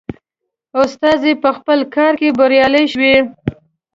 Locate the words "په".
1.43-1.49